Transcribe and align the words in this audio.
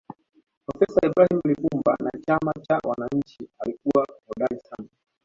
profesa 0.65 1.01
ibrahim 1.09 1.39
lipumba 1.49 1.91
wa 2.05 2.11
chama 2.25 2.53
cha 2.67 2.77
wananchi 2.89 3.49
alikuwa 3.59 4.07
hodari 4.27 4.59
sana 4.59 4.89